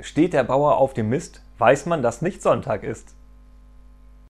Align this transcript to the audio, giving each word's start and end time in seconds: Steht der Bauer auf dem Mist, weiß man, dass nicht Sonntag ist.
Steht 0.00 0.32
der 0.32 0.44
Bauer 0.44 0.76
auf 0.76 0.92
dem 0.94 1.08
Mist, 1.08 1.42
weiß 1.58 1.86
man, 1.86 2.02
dass 2.02 2.22
nicht 2.22 2.42
Sonntag 2.42 2.82
ist. 2.82 3.14